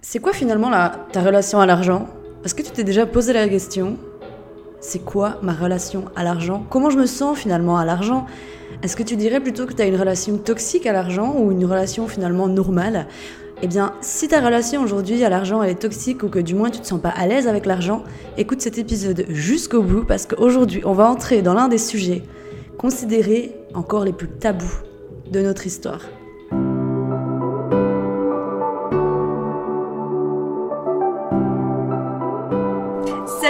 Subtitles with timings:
[0.00, 0.70] C'est quoi finalement
[1.12, 2.06] ta relation à l'argent?
[2.44, 3.96] Est-ce que tu t'es déjà posé la question
[4.80, 6.64] C'est quoi ma relation à l'argent?
[6.70, 8.24] Comment je me sens finalement à l'argent?
[8.84, 11.64] Est-ce que tu dirais plutôt que tu as une relation toxique à l'argent ou une
[11.64, 13.08] relation finalement normale?
[13.60, 16.70] Eh bien, si ta relation aujourd'hui à l'argent elle est toxique ou que du moins
[16.70, 18.04] tu te sens pas à l'aise avec l'argent,
[18.36, 22.22] écoute cet épisode jusqu'au bout parce qu'aujourd'hui on va entrer dans l'un des sujets
[22.78, 24.78] considérés encore les plus tabous
[25.32, 26.02] de notre histoire.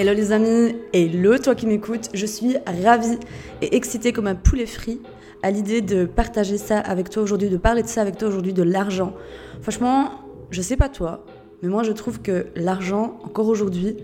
[0.00, 3.18] Hello les amis, hello toi qui m'écoutes, je suis ravie
[3.62, 5.00] et excitée comme un poulet frit
[5.42, 8.52] à l'idée de partager ça avec toi aujourd'hui, de parler de ça avec toi aujourd'hui,
[8.52, 9.12] de l'argent.
[9.60, 10.12] Franchement,
[10.52, 11.26] je sais pas toi,
[11.62, 13.96] mais moi je trouve que l'argent, encore aujourd'hui,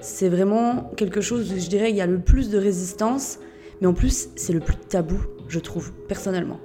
[0.00, 3.38] c'est vraiment quelque chose où je dirais il y a le plus de résistance,
[3.82, 6.60] mais en plus c'est le plus tabou, je trouve, personnellement.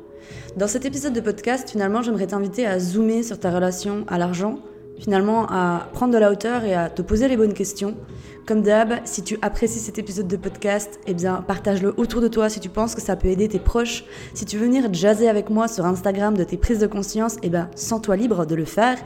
[0.55, 4.59] Dans cet épisode de podcast, finalement, j'aimerais t'inviter à zoomer sur ta relation à l'argent,
[4.99, 7.95] finalement à prendre de la hauteur et à te poser les bonnes questions
[8.47, 12.47] comme d'hab, si tu apprécies cet épisode de podcast, eh bien partage-le autour de toi
[12.47, 14.05] si tu penses que ça peut aider tes proches.
[14.33, 17.49] Si tu veux venir jaser avec moi sur Instagram de tes prises de conscience, eh
[17.49, 18.97] bien sens-toi libre de le faire.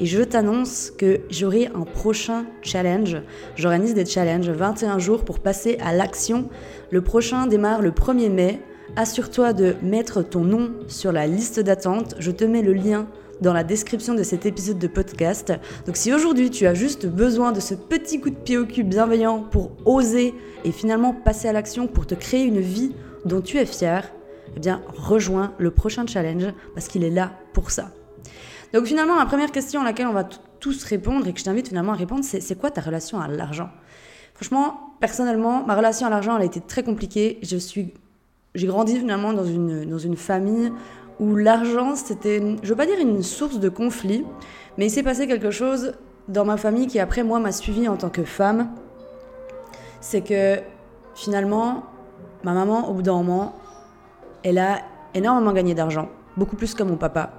[0.00, 3.16] Et je t'annonce que j'aurai un prochain challenge.
[3.56, 6.50] J'organise des challenges 21 jours pour passer à l'action.
[6.90, 8.60] Le prochain démarre le 1er mai.
[8.96, 12.16] Assure-toi de mettre ton nom sur la liste d'attente.
[12.18, 13.06] Je te mets le lien
[13.40, 15.52] dans la description de cet épisode de podcast.
[15.86, 18.82] Donc si aujourd'hui tu as juste besoin de ce petit coup de pied au cul
[18.82, 23.58] bienveillant pour oser et finalement passer à l'action pour te créer une vie dont tu
[23.58, 24.12] es fier,
[24.56, 27.90] eh bien rejoins le prochain challenge parce qu'il est là pour ça.
[28.72, 30.28] Donc finalement la première question à laquelle on va
[30.60, 33.28] tous répondre et que je t'invite finalement à répondre, c'est c'est quoi ta relation à
[33.28, 33.70] l'argent?
[34.34, 37.38] Franchement, personnellement, ma relation à l'argent, elle a été très compliquée.
[37.42, 40.72] J'ai grandi finalement dans une, dans une famille
[41.20, 44.24] où l'argent, c'était, je veux pas dire une source de conflit,
[44.78, 45.92] mais il s'est passé quelque chose
[46.28, 48.70] dans ma famille qui après moi m'a suivi en tant que femme.
[50.00, 50.58] C'est que
[51.14, 51.84] finalement,
[52.42, 53.54] ma maman, au bout d'un moment,
[54.42, 54.78] elle a
[55.14, 57.30] énormément gagné d'argent, beaucoup plus que mon papa.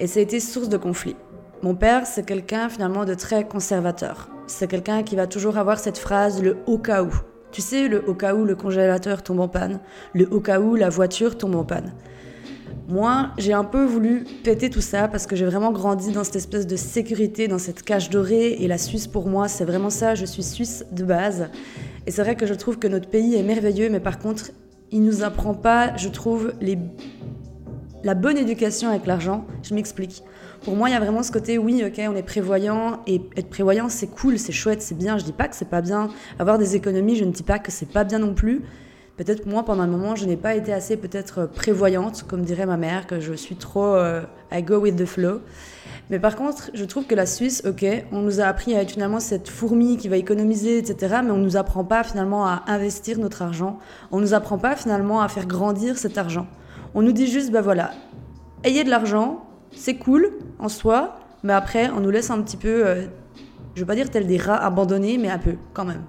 [0.00, 1.16] Et ça a été source de conflit.
[1.62, 4.28] Mon père, c'est quelqu'un finalement de très conservateur.
[4.48, 7.14] C'est quelqu'un qui va toujours avoir cette phrase, le au cas où.
[7.52, 9.78] Tu sais, le au cas où le congélateur tombe en panne,
[10.12, 11.94] le au cas où la voiture tombe en panne.
[12.88, 16.36] Moi, j'ai un peu voulu péter tout ça parce que j'ai vraiment grandi dans cette
[16.36, 18.52] espèce de sécurité, dans cette cage dorée.
[18.60, 20.14] Et la Suisse, pour moi, c'est vraiment ça.
[20.14, 21.48] Je suis suisse de base.
[22.06, 24.52] Et c'est vrai que je trouve que notre pays est merveilleux, mais par contre,
[24.92, 26.52] il nous apprend pas, je trouve,
[28.04, 29.44] la bonne éducation avec l'argent.
[29.64, 30.22] Je m'explique.
[30.62, 33.48] Pour moi, il y a vraiment ce côté, oui, ok, on est prévoyant, et être
[33.48, 35.18] prévoyant, c'est cool, c'est chouette, c'est bien.
[35.18, 36.08] Je dis pas que c'est pas bien.
[36.38, 38.62] Avoir des économies, je ne dis pas que c'est pas bien non plus.
[39.16, 42.76] Peut-être moi, pendant un moment, je n'ai pas été assez peut-être prévoyante, comme dirait ma
[42.76, 44.20] mère, que je suis trop euh,
[44.52, 45.40] I go with the flow.
[46.10, 48.90] Mais par contre, je trouve que la Suisse, ok, on nous a appris à être
[48.90, 51.20] finalement cette fourmi qui va économiser, etc.
[51.24, 53.78] Mais on ne nous apprend pas finalement à investir notre argent.
[54.12, 56.46] On ne nous apprend pas finalement à faire grandir cet argent.
[56.94, 57.92] On nous dit juste, bah voilà,
[58.64, 62.86] ayez de l'argent, c'est cool en soi, mais après, on nous laisse un petit peu,
[62.86, 63.06] euh,
[63.74, 66.02] je veux pas dire tel des rats abandonnés, mais un peu quand même.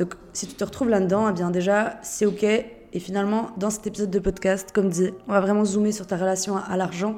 [0.00, 2.42] Donc, si tu te retrouves là-dedans, eh bien déjà, c'est OK.
[2.42, 6.16] Et finalement, dans cet épisode de podcast, comme dit, on va vraiment zoomer sur ta
[6.16, 7.16] relation à, l'argent.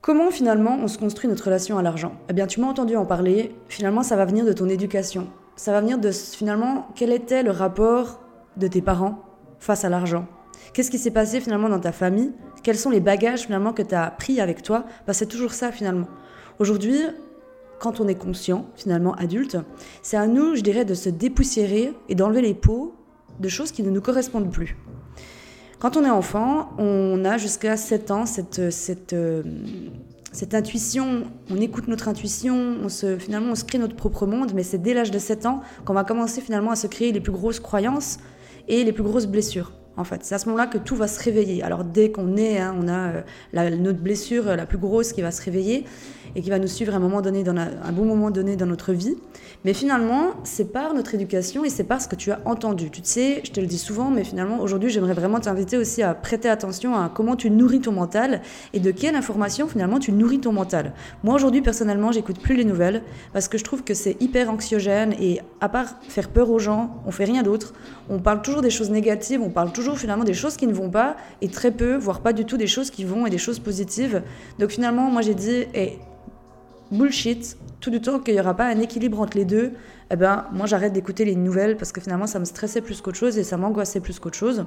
[0.00, 2.14] Comment finalement on se construit notre relation à l'argent?
[2.30, 3.54] Eh bien, tu m'as entendu en parler.
[3.68, 5.28] Finalement, ça va venir de ton éducation.
[5.56, 8.20] Ça va venir de finalement quel était le rapport
[8.56, 9.22] de tes parents
[9.58, 10.26] face à l'argent?
[10.72, 12.32] Qu'est-ce qui s'est passé finalement dans ta famille?
[12.62, 14.84] Quels sont les bagages finalement que tu as pris avec toi?
[15.06, 16.08] Bah, C'est toujours ça finalement.
[16.58, 16.98] Aujourd'hui,
[17.84, 19.58] quand on est conscient, finalement adulte,
[20.02, 22.94] c'est à nous, je dirais, de se dépoussiérer et d'enlever les peaux
[23.38, 24.78] de choses qui ne nous correspondent plus.
[25.80, 28.58] Quand on est enfant, on a jusqu'à 7 ans cette,
[29.12, 29.42] euh,
[30.32, 34.52] cette intuition, on écoute notre intuition, on se, finalement on se crée notre propre monde,
[34.54, 37.20] mais c'est dès l'âge de 7 ans qu'on va commencer finalement à se créer les
[37.20, 38.16] plus grosses croyances
[38.66, 39.72] et les plus grosses blessures.
[39.98, 40.24] en fait.
[40.24, 41.62] C'est à ce moment-là que tout va se réveiller.
[41.62, 43.22] Alors dès qu'on est, hein, on a
[43.58, 45.84] euh, notre blessure la plus grosse qui va se réveiller
[46.34, 48.66] et qui va nous suivre à un moment donné, dans un bon moment donné dans
[48.66, 49.16] notre vie.
[49.64, 52.90] Mais finalement, c'est par notre éducation et c'est par ce que tu as entendu.
[52.90, 56.14] Tu sais, je te le dis souvent, mais finalement, aujourd'hui, j'aimerais vraiment t'inviter aussi à
[56.14, 58.42] prêter attention à comment tu nourris ton mental
[58.72, 60.92] et de quelle information finalement tu nourris ton mental.
[61.22, 65.14] Moi, aujourd'hui, personnellement, j'écoute plus les nouvelles parce que je trouve que c'est hyper anxiogène
[65.20, 67.72] et à part faire peur aux gens, on fait rien d'autre.
[68.10, 70.90] On parle toujours des choses négatives, on parle toujours finalement des choses qui ne vont
[70.90, 73.58] pas et très peu, voire pas du tout des choses qui vont et des choses
[73.58, 74.22] positives.
[74.58, 75.64] Donc finalement, moi j'ai dit,
[76.90, 79.72] bullshit, tout du temps qu'il n'y aura pas un équilibre entre les deux,
[80.10, 83.18] eh ben, moi j'arrête d'écouter les nouvelles parce que finalement ça me stressait plus qu'autre
[83.18, 84.64] chose et ça m'angoissait plus qu'autre chose.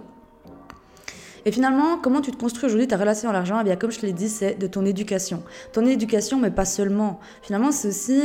[1.46, 3.60] Et finalement, comment tu te construis aujourd'hui ta relation à l'argent?
[3.62, 5.44] Eh bien, comme je te l'ai dit, c'est de ton éducation.
[5.72, 7.22] Ton éducation, mais pas seulement.
[7.42, 8.22] Finalement, c'est aussi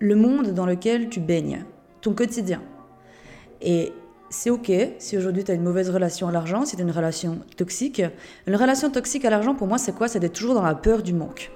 [0.00, 1.64] le monde dans lequel tu baignes,
[2.02, 2.60] ton quotidien.
[3.62, 3.94] Et
[4.28, 6.90] c'est ok si aujourd'hui tu as une mauvaise relation à l'argent, si tu as une
[6.90, 8.02] relation toxique.
[8.46, 10.06] Une relation toxique à l'argent, pour moi, c'est quoi?
[10.06, 11.50] C'est d'être toujours dans la peur du manque.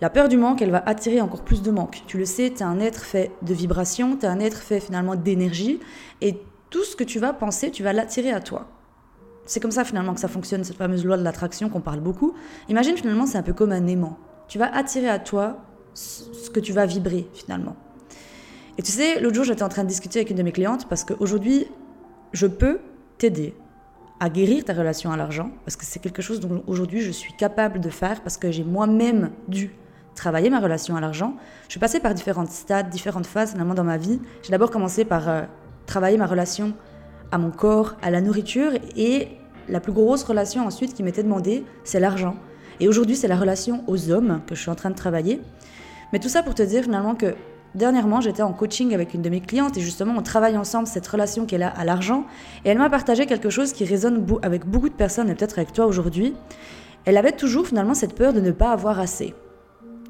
[0.00, 2.02] La peur du manque, elle va attirer encore plus de manque.
[2.06, 4.80] Tu le sais, tu es un être fait de vibrations, tu es un être fait
[4.80, 5.80] finalement d'énergie,
[6.20, 6.38] et
[6.68, 8.66] tout ce que tu vas penser, tu vas l'attirer à toi.
[9.46, 12.34] C'est comme ça finalement que ça fonctionne, cette fameuse loi de l'attraction qu'on parle beaucoup.
[12.68, 14.18] Imagine finalement, c'est un peu comme un aimant.
[14.48, 15.58] Tu vas attirer à toi
[15.94, 17.76] ce que tu vas vibrer finalement.
[18.76, 20.86] Et tu sais, l'autre jour, j'étais en train de discuter avec une de mes clientes
[20.88, 21.66] parce qu'aujourd'hui,
[22.32, 22.80] je peux
[23.16, 23.54] t'aider
[24.20, 27.34] à guérir ta relation à l'argent, parce que c'est quelque chose dont aujourd'hui je suis
[27.34, 29.70] capable de faire, parce que j'ai moi-même dû
[30.16, 31.36] travailler ma relation à l'argent.
[31.66, 34.20] Je suis passée par différents stades, différentes phases finalement dans ma vie.
[34.42, 35.42] J'ai d'abord commencé par euh,
[35.86, 36.72] travailler ma relation
[37.30, 39.28] à mon corps, à la nourriture, et
[39.68, 42.36] la plus grosse relation ensuite qui m'était demandée, c'est l'argent.
[42.80, 45.40] Et aujourd'hui, c'est la relation aux hommes que je suis en train de travailler.
[46.12, 47.34] Mais tout ça pour te dire finalement que
[47.76, 51.06] Dernièrement, j'étais en coaching avec une de mes clientes et justement, on travaille ensemble cette
[51.06, 52.24] relation qu'elle a à l'argent.
[52.64, 55.74] Et elle m'a partagé quelque chose qui résonne avec beaucoup de personnes et peut-être avec
[55.74, 56.34] toi aujourd'hui.
[57.04, 59.34] Elle avait toujours finalement cette peur de ne pas avoir assez.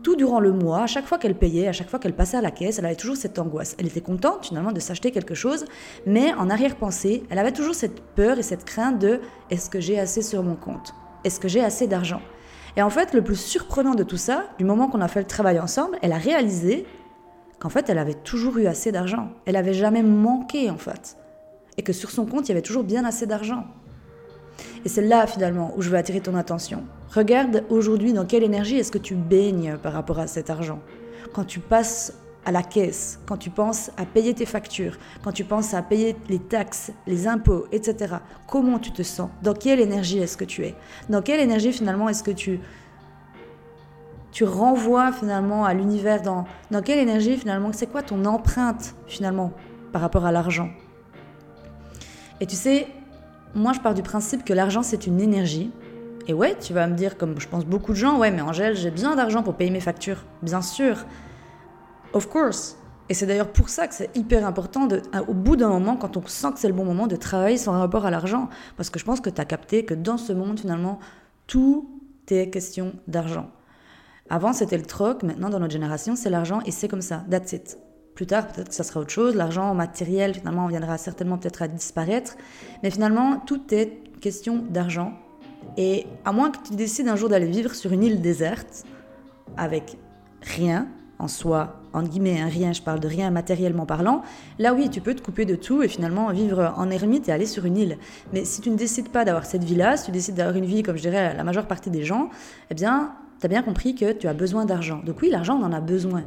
[0.07, 2.41] Tout durant le mois, à chaque fois qu'elle payait, à chaque fois qu'elle passait à
[2.41, 3.75] la caisse, elle avait toujours cette angoisse.
[3.77, 5.65] Elle était contente finalement de s'acheter quelque chose,
[6.07, 9.21] mais en arrière-pensée, elle avait toujours cette peur et cette crainte de
[9.51, 10.95] est-ce que j'ai assez sur mon compte?
[11.25, 12.23] Est-ce que j'ai assez d'argent?
[12.77, 15.27] Et en fait, le plus surprenant de tout ça, du moment qu'on a fait le
[15.27, 16.87] travail ensemble, elle a réalisé
[17.59, 19.31] qu'en fait, elle avait toujours eu assez d'argent.
[19.45, 21.17] Elle avait jamais manqué, en fait.
[21.79, 23.65] Et que sur son compte, il y avait toujours bien assez d'argent.
[24.85, 26.85] Et c'est là, finalement, où je veux attirer ton attention.
[27.15, 30.81] Regarde aujourd'hui dans quelle énergie est-ce que tu baignes par rapport à cet argent.
[31.33, 32.13] Quand tu passes
[32.45, 36.17] à la caisse, quand tu penses à payer tes factures, quand tu penses à payer
[36.29, 38.17] les taxes, les impôts, etc.
[38.47, 39.31] Comment tu te sens?
[39.43, 40.75] Dans quelle énergie est-ce que tu es?
[41.09, 42.61] Dans quelle énergie finalement est-ce que tu
[44.37, 49.51] tu renvoies finalement à l'univers dans, dans quelle énergie finalement, c'est quoi ton empreinte finalement
[49.93, 50.69] par rapport à l'argent?
[52.41, 52.87] Et tu sais,
[53.55, 55.71] moi je pars du principe que l'argent c'est une énergie.
[56.27, 58.75] Et ouais, tu vas me dire, comme je pense beaucoup de gens, ouais, mais Angèle,
[58.77, 60.25] j'ai besoin d'argent pour payer mes factures.
[60.43, 61.05] Bien sûr.
[62.13, 62.77] Of course.
[63.09, 66.17] Et c'est d'ailleurs pour ça que c'est hyper important, de, au bout d'un moment, quand
[66.17, 68.49] on sent que c'est le bon moment, de travailler son rapport à l'argent.
[68.77, 70.99] Parce que je pense que tu as capté que dans ce monde, finalement,
[71.47, 71.89] tout
[72.29, 73.51] est question d'argent.
[74.29, 75.23] Avant, c'était le troc.
[75.23, 77.25] Maintenant, dans notre génération, c'est l'argent et c'est comme ça.
[77.31, 77.79] That's it.
[78.17, 79.37] Plus tard, peut-être que ça sera autre chose.
[79.37, 82.37] L'argent matériel, finalement, viendra certainement peut-être à disparaître.
[82.83, 85.13] Mais finalement, tout est question d'argent.
[85.77, 88.85] Et à moins que tu décides un jour d'aller vivre sur une île déserte,
[89.57, 89.97] avec
[90.43, 94.23] rien en soi, en guillemets, un rien, je parle de rien matériellement parlant,
[94.59, 97.47] là oui, tu peux te couper de tout et finalement vivre en ermite et aller
[97.47, 97.99] sur une île.
[98.35, 100.83] Mais si tu ne décides pas d'avoir cette vie-là, si tu décides d'avoir une vie
[100.83, 102.29] comme je dirais la majeure partie des gens,
[102.71, 105.01] eh bien, tu as bien compris que tu as besoin d'argent.
[105.05, 106.25] Donc oui, l'argent, on en a besoin.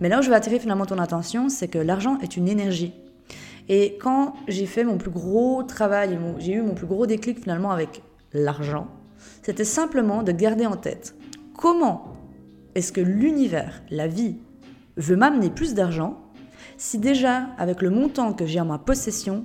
[0.00, 2.94] Mais là où je veux attirer finalement ton attention, c'est que l'argent est une énergie.
[3.68, 7.70] Et quand j'ai fait mon plus gros travail, j'ai eu mon plus gros déclic finalement
[7.70, 8.88] avec l'argent,
[9.42, 11.14] c'était simplement de garder en tête
[11.56, 12.12] comment
[12.74, 14.36] est-ce que l'univers, la vie,
[14.96, 16.18] veut m'amener plus d'argent
[16.76, 19.44] si déjà, avec le montant que j'ai en ma possession,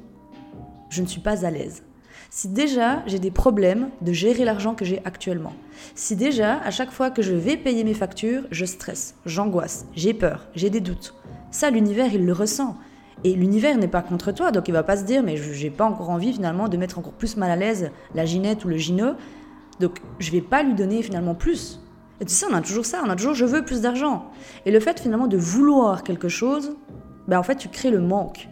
[0.89, 1.81] je ne suis pas à l'aise.
[2.29, 5.53] Si déjà j'ai des problèmes de gérer l'argent que j'ai actuellement,
[5.95, 10.13] si déjà à chaque fois que je vais payer mes factures, je stresse, j'angoisse, j'ai
[10.13, 11.15] peur, j'ai des doutes,
[11.49, 12.77] ça l'univers il le ressent.
[13.23, 15.85] Et l'univers n'est pas contre toi, donc il va pas se dire mais j'ai pas
[15.85, 19.15] encore envie finalement de mettre encore plus mal à l'aise la ginette ou le gineux,
[19.79, 21.79] donc je vais pas lui donner finalement plus.
[22.19, 24.31] Et tu sais, on a toujours ça, on a toujours je veux plus d'argent.
[24.65, 26.75] Et le fait finalement de vouloir quelque chose,
[27.27, 28.49] ben en fait tu crées le manque.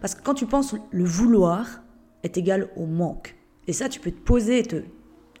[0.00, 1.82] Parce que quand tu penses le vouloir,
[2.22, 3.36] est égal au manque.
[3.66, 4.82] Et ça, tu peux te poser te,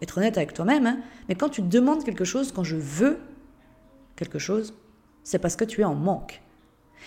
[0.02, 0.98] être honnête avec toi-même, hein.
[1.28, 3.18] mais quand tu demandes quelque chose, quand je veux
[4.16, 4.74] quelque chose,
[5.24, 6.42] c'est parce que tu es en manque.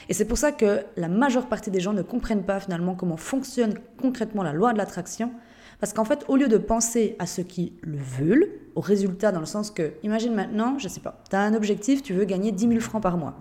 [0.10, 3.18] Et c'est pour ça que la majeure partie des gens ne comprennent pas finalement comment
[3.18, 5.32] fonctionne concrètement la loi de l'attraction,
[5.80, 9.40] Parce qu'en fait, au lieu de penser à ceux qui le veulent, au résultat dans
[9.40, 12.52] le sens que, imagine maintenant, je sais pas, tu as un objectif, tu veux gagner
[12.52, 13.34] 10 000 francs par mois.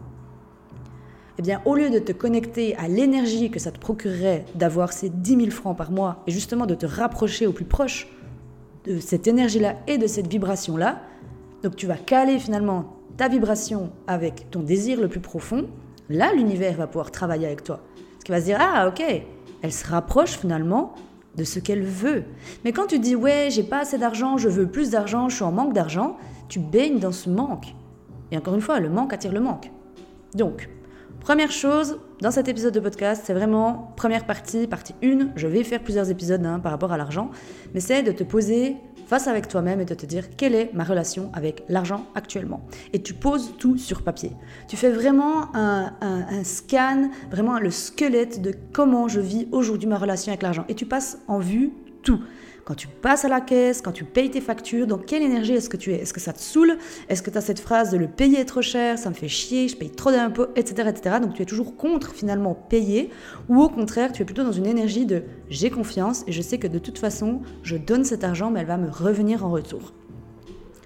[1.38, 5.08] Eh bien, au lieu de te connecter à l'énergie que ça te procurerait d'avoir ces
[5.08, 8.08] 10 000 francs par mois et justement de te rapprocher au plus proche
[8.84, 11.00] de cette énergie-là et de cette vibration-là,
[11.62, 15.68] donc tu vas caler finalement ta vibration avec ton désir le plus profond,
[16.10, 17.80] là l'univers va pouvoir travailler avec toi.
[17.94, 19.02] Parce qu'il va se dire, ah ok,
[19.62, 20.94] elle se rapproche finalement
[21.36, 22.24] de ce qu'elle veut.
[22.64, 25.44] Mais quand tu dis ouais, j'ai pas assez d'argent, je veux plus d'argent, je suis
[25.44, 26.16] en manque d'argent,
[26.48, 27.74] tu baignes dans ce manque.
[28.32, 29.70] Et encore une fois, le manque attire le manque.
[30.34, 30.68] Donc,
[31.20, 35.30] première chose dans cet épisode de podcast, c'est vraiment première partie, partie 1.
[35.36, 37.30] Je vais faire plusieurs épisodes hein, par rapport à l'argent,
[37.74, 40.84] mais c'est de te poser face avec toi-même et de te dire quelle est ma
[40.84, 42.60] relation avec l'argent actuellement.
[42.92, 44.32] Et tu poses tout sur papier.
[44.68, 49.98] Tu fais vraiment un, un, scan, vraiment le squelette de comment je vis aujourd'hui ma
[49.98, 50.64] relation avec l'argent.
[50.68, 51.72] Et tu passes en vue
[52.02, 52.20] tout.
[52.70, 55.68] Quand tu passes à la caisse, quand tu payes tes factures, dans quelle énergie est-ce
[55.68, 55.96] que tu es?
[55.96, 56.78] Est-ce que ça te saoule?
[57.08, 59.66] Est-ce que tu as cette phrase de le payer trop cher, ça me fait chier,
[59.66, 61.16] je paye trop d'impôts, etc., etc.
[61.20, 63.10] Donc tu es toujours contre finalement payer,
[63.48, 66.58] ou au contraire, tu es plutôt dans une énergie de j'ai confiance et je sais
[66.58, 69.92] que de toute façon, je donne cet argent, mais elle va me revenir en retour.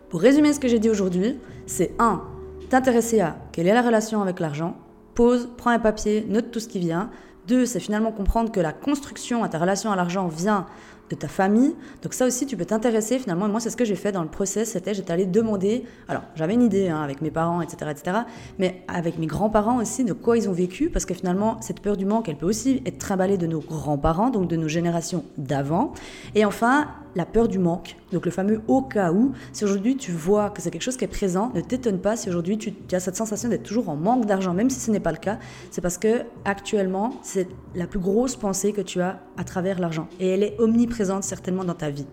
[0.09, 1.37] Pour résumer ce que j'ai dit aujourd'hui,
[1.67, 2.23] c'est 1.
[2.71, 4.79] T'intéresser à quelle est la relation avec l'argent,
[5.15, 7.11] pose, prends un papier, note tout ce qui vient.
[7.47, 7.67] 2.
[7.67, 10.65] C'est finalement comprendre que la construction à ta relation à l'argent vient
[11.11, 11.75] de ta famille.
[12.03, 13.49] Donc ça aussi, tu peux t'intéresser finalement.
[13.49, 14.71] moi, c'est ce que j'ai fait dans le process.
[14.71, 15.85] C'était, j'étais allée demander.
[16.09, 18.19] Alors, j'avais une idée hein, avec mes parents, etc., etc.
[18.59, 21.97] Mais avec mes grands-parents aussi, de quoi ils ont vécu, parce que finalement, cette peur
[21.97, 25.93] du manque, elle peut aussi être trimballée de nos grands-parents, donc de nos générations d'avant.
[26.35, 29.33] Et enfin, la peur du manque, donc le fameux au cas où.
[29.53, 32.29] Si aujourd'hui tu vois que c'est quelque chose qui est présent, ne t'étonne pas si
[32.29, 34.99] aujourd'hui tu, tu, as cette sensation d'être toujours en manque d'argent, même si ce n'est
[34.99, 35.39] pas le cas.
[35.71, 37.47] C'est parce que actuellement, c'est
[37.77, 40.09] la plus grosse pensée que tu as à travers l'argent.
[40.19, 42.07] Et elle est omniprésente certainement dans ta vie.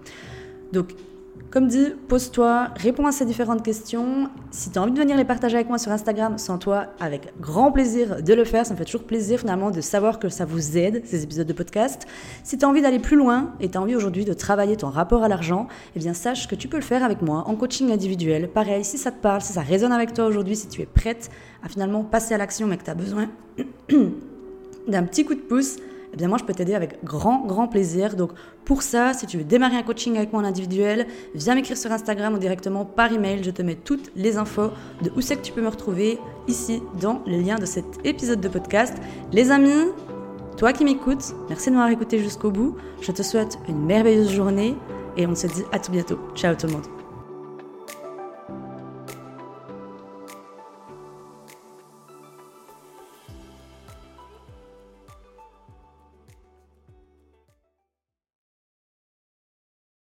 [0.71, 0.93] Donc
[1.51, 4.29] comme dit, pose-toi, réponds à ces différentes questions.
[4.51, 7.33] Si tu as envie de venir les partager avec moi sur Instagram, sans toi, avec
[7.41, 8.65] grand plaisir de le faire.
[8.65, 11.51] Ça me fait toujours plaisir finalement de savoir que ça vous aide, ces épisodes de
[11.51, 12.07] podcast.
[12.45, 14.89] Si tu as envie d'aller plus loin et tu as envie aujourd'hui de travailler ton
[14.89, 17.91] rapport à l'argent, eh bien sache que tu peux le faire avec moi en coaching
[17.91, 18.47] individuel.
[18.47, 21.29] Pareil, si ça te parle, si ça résonne avec toi aujourd'hui, si tu es prête
[21.63, 23.27] à finalement passer à l'action mais que tu as besoin
[24.87, 25.75] d'un petit coup de pouce,
[26.13, 28.15] eh bien moi je peux t'aider avec grand grand plaisir.
[28.15, 28.31] Donc
[28.65, 31.91] pour ça, si tu veux démarrer un coaching avec moi en individuel, viens m'écrire sur
[31.91, 33.43] Instagram ou directement par email.
[33.43, 36.81] Je te mets toutes les infos de où c'est que tu peux me retrouver ici
[36.99, 38.95] dans le lien de cet épisode de podcast.
[39.31, 39.89] Les amis,
[40.57, 42.75] toi qui m'écoutes, merci de m'avoir écouté jusqu'au bout.
[43.01, 44.75] Je te souhaite une merveilleuse journée
[45.17, 46.19] et on se dit à tout bientôt.
[46.35, 47.00] Ciao tout le monde.